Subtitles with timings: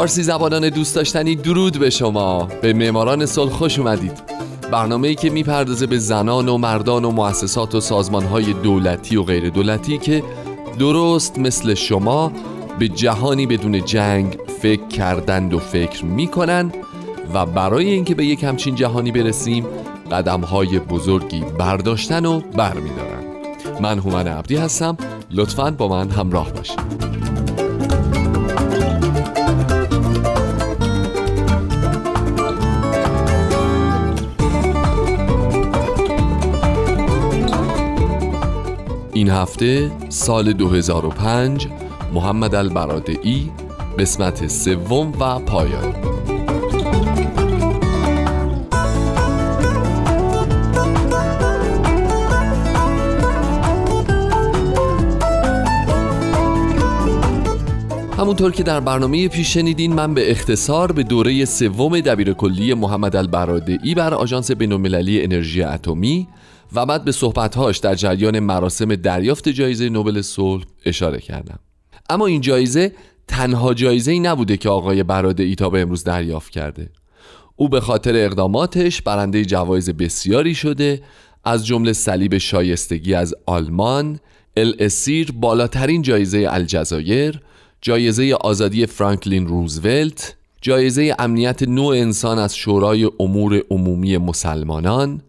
[0.00, 2.48] فارسی زبانان دوست داشتنی درود به شما.
[2.62, 4.22] به معماران صلح خوش اومدید.
[4.72, 9.22] برنامه ای که می‌پردازه به زنان و مردان و مؤسسات و سازمان های دولتی و
[9.22, 10.22] غیر دولتی که
[10.78, 12.32] درست مثل شما
[12.78, 16.72] به جهانی بدون جنگ فکر کردند و فکر می‌کنن
[17.34, 19.66] و برای اینکه به یک همچین جهانی برسیم
[20.12, 23.24] قدم های بزرگی برداشتن و برمیدارن.
[23.80, 24.96] من هومن عبدی هستم.
[25.30, 27.39] لطفا با من همراه باشید.
[39.30, 41.68] هفته سال 2005
[42.14, 43.50] محمد البرادعی
[43.98, 45.94] قسمت سوم و پایان.
[58.18, 63.94] همونطور که در برنامه پیش شنیدین من به اختصار به دوره سوم دبیرکلی محمد البرادعی
[63.94, 66.28] بر آژانس بین‌المللی انرژی اتمی
[66.72, 71.58] و بعد به صحبتهاش در جریان مراسم دریافت جایزه نوبل صلح اشاره کردم.
[72.10, 72.92] اما این جایزه
[73.28, 76.90] تنها جایزه ای نبوده که آقای براده ای تا به امروز دریافت کرده.
[77.56, 81.02] او به خاطر اقداماتش برنده جوایز بسیاری شده
[81.44, 84.20] از جمله صلیب شایستگی از آلمان
[84.56, 87.40] الاسیر بالاترین جایزه الجزایر
[87.80, 95.22] جایزه آزادی فرانکلین روزولت جایزه امنیت نوع انسان از شورای امور عمومی مسلمانان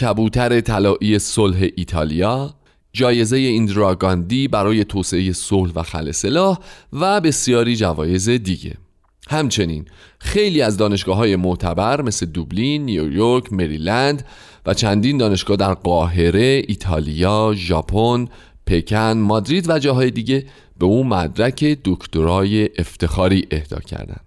[0.00, 2.54] کبوتر طلایی صلح ایتالیا
[2.92, 6.58] جایزه ایندراگاندی برای توسعه صلح و خل سلاح
[6.92, 8.76] و بسیاری جوایز دیگه
[9.28, 9.84] همچنین
[10.18, 14.26] خیلی از دانشگاه های معتبر مثل دوبلین، نیویورک، مریلند
[14.66, 18.28] و چندین دانشگاه در قاهره، ایتالیا، ژاپن،
[18.66, 20.46] پکن، مادرید و جاهای دیگه
[20.78, 24.26] به او مدرک دکترای افتخاری اهدا کردند.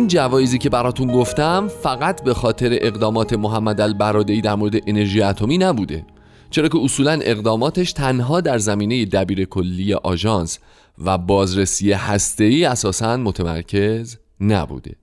[0.00, 5.58] این جوایزی که براتون گفتم فقط به خاطر اقدامات محمد البرادعی در مورد انرژی اتمی
[5.58, 6.04] نبوده.
[6.50, 10.58] چرا که اصولا اقداماتش تنها در زمینه دبیر کلی آژانس
[10.98, 11.94] و بازرسی
[12.38, 14.96] ای اساسا متمرکز نبوده.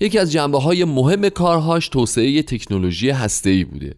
[0.00, 3.12] یکی از جنبه های مهم کارهاش توسعه تکنولوژی
[3.44, 3.94] ای بوده.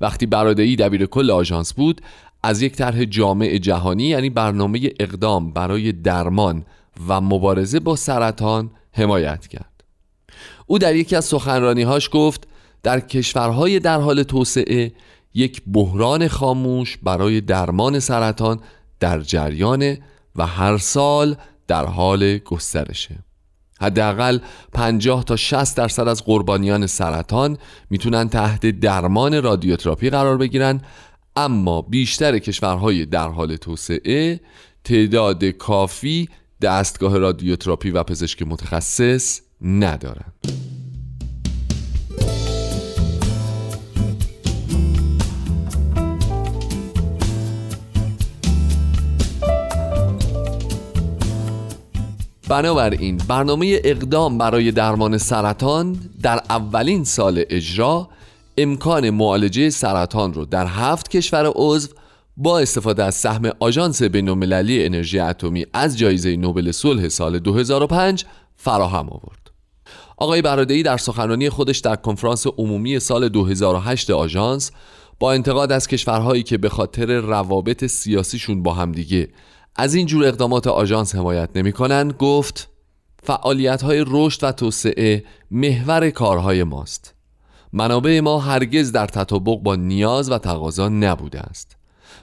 [0.00, 2.00] وقتی برادعی دبیر کل آژانس بود
[2.42, 6.64] از یک طرح جامع جهانی یعنی برنامه اقدام برای درمان
[7.08, 9.71] و مبارزه با سرطان حمایت کرد.
[10.66, 12.48] او در یکی از سخنرانیهاش گفت
[12.82, 14.92] در کشورهای در حال توسعه
[15.34, 18.60] یک بحران خاموش برای درمان سرطان
[19.00, 19.96] در جریان
[20.36, 21.36] و هر سال
[21.66, 23.18] در حال گسترشه.
[23.80, 24.38] حداقل
[24.72, 27.58] 50 تا 60 درصد از قربانیان سرطان
[27.90, 30.80] می‌تونن تحت درمان رادیوتراپی قرار بگیرن
[31.36, 34.40] اما بیشتر کشورهای در حال توسعه
[34.84, 36.28] تعداد کافی
[36.62, 40.32] دستگاه رادیوتراپی و پزشک متخصص ندارند.
[52.48, 58.08] بنابراین برنامه اقدام برای درمان سرطان در اولین سال اجرا
[58.58, 61.88] امکان معالجه سرطان رو در هفت کشور عضو
[62.36, 68.24] با استفاده از سهم آژانس بین‌المللی انرژی اتمی از جایزه نوبل صلح سال 2005
[68.56, 69.41] فراهم آورد.
[70.22, 74.70] آقای برادعی در سخنرانی خودش در کنفرانس عمومی سال 2008 آژانس
[75.18, 79.28] با انتقاد از کشورهایی که به خاطر روابط سیاسیشون با همدیگه
[79.76, 82.68] از این جور اقدامات آژانس حمایت نمی‌کنن گفت
[83.22, 87.14] فعالیت های رشد و توسعه محور کارهای ماست.
[87.72, 91.76] منابع ما هرگز در تطابق با نیاز و تقاضا نبوده است.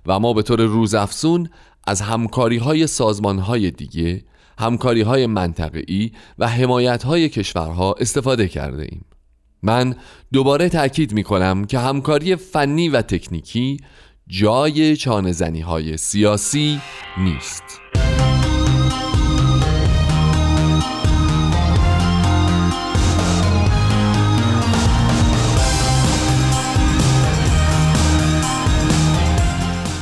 [0.05, 1.49] و ما به طور روزافزون
[1.87, 4.23] از همکاری های سازمان دیگه
[4.59, 9.05] همکاری های منطقه‌ای و حمایت های کشورها استفاده کرده ایم.
[9.63, 9.95] من
[10.33, 13.77] دوباره تأکید می کنم که همکاری فنی و تکنیکی
[14.27, 16.81] جای چانزنی های سیاسی
[17.17, 17.63] نیست.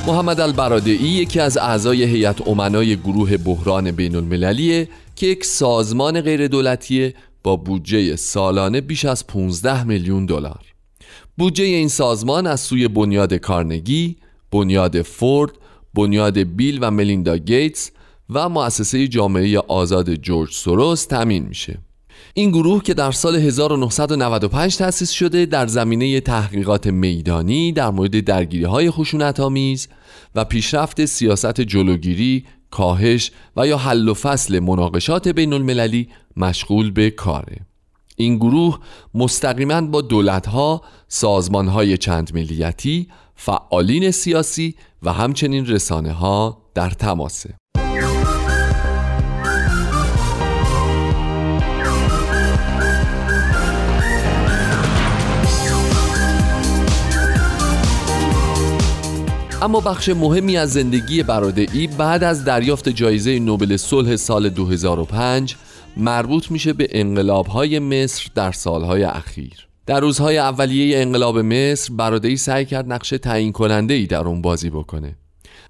[0.07, 6.47] محمد البرادعی یکی از اعضای هیئت امنای گروه بحران بین المللیه که یک سازمان غیر
[6.47, 7.13] دولتیه
[7.43, 10.65] با بودجه سالانه بیش از 15 میلیون دلار.
[11.37, 14.17] بودجه این سازمان از سوی بنیاد کارنگی،
[14.51, 15.51] بنیاد فورد،
[15.93, 17.91] بنیاد بیل و ملیندا گیتس
[18.29, 21.79] و مؤسسه جامعه آزاد جورج سوروس تامین میشه.
[22.33, 28.63] این گروه که در سال 1995 تأسیس شده در زمینه تحقیقات میدانی در مورد درگیری
[28.63, 29.87] های خشونت آمیز
[30.35, 37.09] و پیشرفت سیاست جلوگیری، کاهش و یا حل و فصل مناقشات بین المللی مشغول به
[37.09, 37.57] کاره.
[38.15, 38.79] این گروه
[39.13, 47.55] مستقیما با دولتها، سازمانهای چند ملیتی، فعالین سیاسی و همچنین رسانه ها در تماسه.
[59.61, 65.55] اما بخش مهمی از زندگی برادعی بعد از دریافت جایزه نوبل صلح سال 2005
[65.97, 69.67] مربوط میشه به انقلابهای مصر در سالهای اخیر.
[69.85, 74.69] در روزهای اولیه انقلاب مصر برادعی سعی کرد نقش تعیین کننده ای در اون بازی
[74.69, 75.15] بکنه.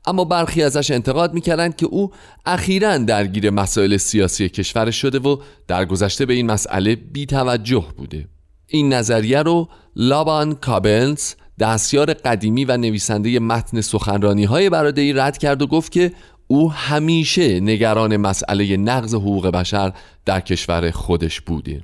[0.05, 2.11] اما برخی ازش انتقاد می‌کردند که او
[2.45, 5.37] اخیرا درگیر مسائل سیاسی کشور شده و
[5.67, 8.27] در گذشته به این مسئله بیتوجه بوده.
[8.67, 15.61] این نظریه رو لابان کابلز دستیار قدیمی و نویسنده متن سخنرانی های برادعی رد کرد
[15.61, 16.11] و گفت که
[16.47, 19.93] او همیشه نگران مسئله نقض حقوق بشر
[20.25, 21.81] در کشور خودش بوده.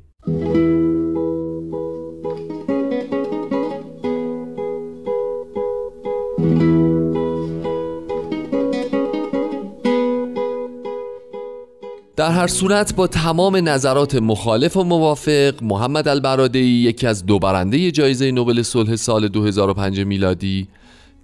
[12.24, 17.92] در هر صورت با تمام نظرات مخالف و موافق محمد البرادعی یکی از دو برنده
[17.92, 20.68] جایزه نوبل صلح سال 2005 میلادی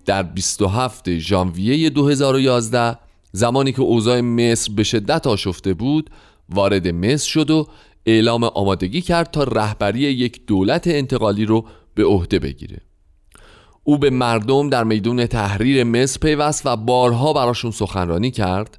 [0.05, 2.97] در 27 ژانویه 2011
[3.31, 6.09] زمانی که اوضاع مصر به شدت آشفته بود
[6.49, 7.67] وارد مصر شد و
[8.05, 11.65] اعلام آمادگی کرد تا رهبری یک دولت انتقالی رو
[11.95, 12.88] به عهده بگیره.
[13.89, 18.77] او به مردم در میدون تحریر مصر پیوست و بارها براشون سخنرانی کرد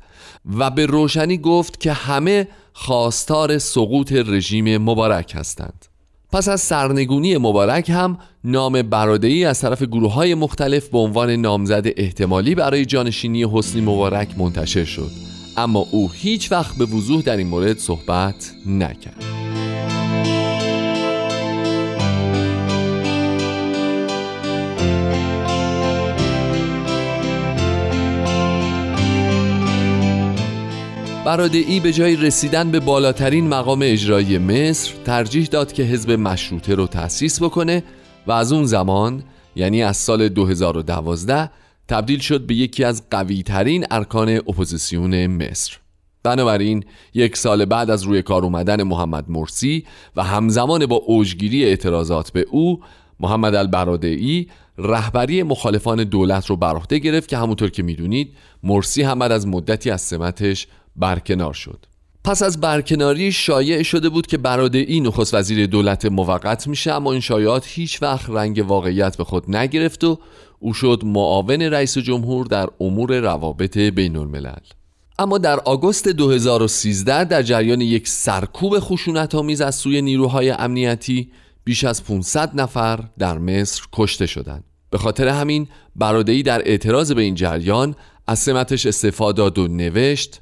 [0.58, 5.86] و به روشنی گفت که همه خواستار سقوط رژیم مبارک هستند.
[6.32, 11.86] پس از سرنگونی مبارک هم نام برادعی از طرف گروه های مختلف به عنوان نامزد
[11.96, 15.10] احتمالی برای جانشینی حسنی مبارک منتشر شد.
[15.56, 19.39] اما او هیچ وقت به وضوح در این مورد صحبت نکرد.
[31.30, 36.86] برادعی به جای رسیدن به بالاترین مقام اجرایی مصر ترجیح داد که حزب مشروطه رو
[36.86, 37.82] تأسیس بکنه
[38.26, 39.22] و از اون زمان
[39.56, 41.50] یعنی از سال 2012
[41.88, 45.76] تبدیل شد به یکی از قویترین ارکان اپوزیسیون مصر.
[46.22, 46.84] بنابراین
[47.14, 49.84] یک سال بعد از روی کار اومدن محمد مرسی
[50.16, 52.80] و همزمان با اوجگیری اعتراضات به او
[53.20, 54.48] محمد البرادعی
[54.78, 58.32] رهبری مخالفان دولت رو بر عهده گرفت که همونطور که می‌دونید
[58.62, 60.66] مرسی هم بعد از مدتی از سمتش
[61.00, 61.86] برکنار شد
[62.24, 67.20] پس از برکناری شایع شده بود که برادعی نخست وزیر دولت موقت میشه اما این
[67.20, 70.18] شایعات هیچ وقت رنگ واقعیت به خود نگرفت و
[70.58, 74.60] او شد معاون رئیس جمهور در امور روابط بین الملل
[75.18, 81.30] اما در آگوست 2013 در جریان یک سرکوب خشونت آمیز از سوی نیروهای امنیتی
[81.64, 84.64] بیش از 500 نفر در مصر کشته شدند.
[84.90, 90.40] به خاطر همین برادعی در اعتراض به این جریان از سمتش استفاده داد و نوشت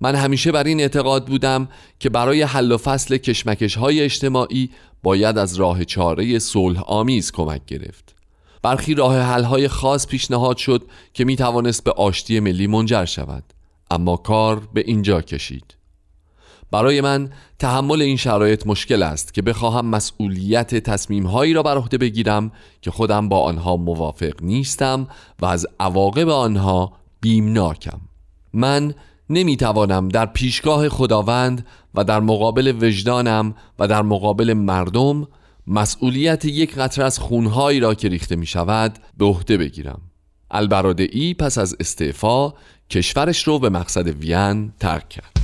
[0.00, 4.70] من همیشه بر این اعتقاد بودم که برای حل و فصل کشمکش های اجتماعی
[5.02, 8.14] باید از راه چاره صلح آمیز کمک گرفت.
[8.62, 10.82] برخی راه حل های خاص پیشنهاد شد
[11.14, 13.44] که می توانست به آشتی ملی منجر شود
[13.90, 15.74] اما کار به اینجا کشید.
[16.70, 21.98] برای من تحمل این شرایط مشکل است که بخواهم مسئولیت تصمیم هایی را بر عهده
[21.98, 22.52] بگیرم
[22.82, 25.08] که خودم با آنها موافق نیستم
[25.42, 28.00] و از عواقب آنها بیمناکم.
[28.52, 28.94] من
[29.30, 35.28] نمی‌توانم در پیشگاه خداوند و در مقابل وجدانم و در مقابل مردم
[35.66, 40.00] مسئولیت یک قطره از خونهایی را که ریخته می شود به عهده بگیرم.
[40.50, 42.52] البرادعی پس از استعفا
[42.90, 45.37] کشورش رو به مقصد وین ترک کرد.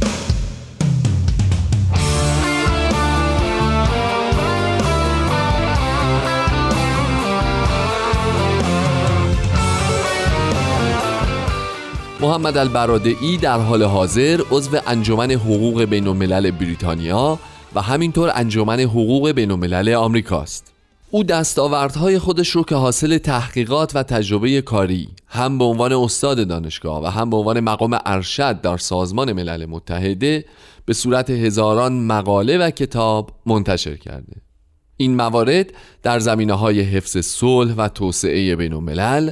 [12.25, 17.39] محمد البرادعی در حال حاضر عضو انجمن حقوق بین الملل بریتانیا
[17.75, 20.73] و همینطور انجمن حقوق بین الملل آمریکاست.
[21.11, 27.05] او دستاوردهای خودش رو که حاصل تحقیقات و تجربه کاری هم به عنوان استاد دانشگاه
[27.05, 30.45] و هم به عنوان مقام ارشد در سازمان ملل متحده
[30.85, 34.37] به صورت هزاران مقاله و کتاب منتشر کرده.
[34.97, 35.67] این موارد
[36.03, 39.31] در زمینه های حفظ صلح و توسعه بین الملل،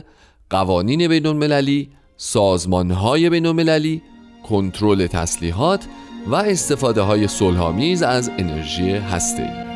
[0.50, 4.02] قوانین بین المللی، سازمان های بین المللی،
[4.48, 5.86] کنترل تسلیحات
[6.26, 9.72] و استفاده های صلحآمیز از انرژی هسته‌ای.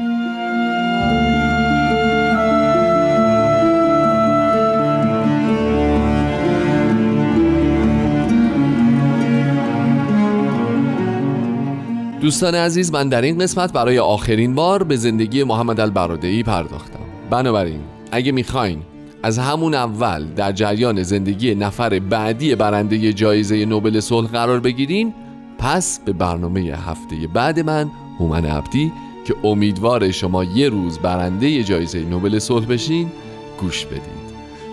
[12.21, 17.01] دوستان عزیز من در این قسمت برای آخرین بار به زندگی محمد البرادعی پرداختم.
[17.31, 17.81] بنابراین
[18.13, 18.83] اگه می‌خواین
[19.27, 25.15] از همون اول در جریان زندگی نفر بعدی برنده جایزه نوبل صلح قرار بگیرین
[25.59, 28.93] پس به برنامه هفته بعد من هومن عبدی
[29.27, 33.13] که امیدوار شما یه روز برنده جایزه نوبل صلح بشین
[33.61, 34.27] گوش بدید.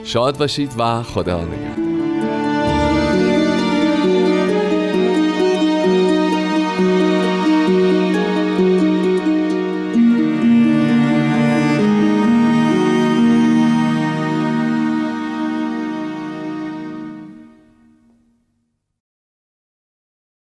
[0.03, 1.92] شاد باشید و خدا نگهدار.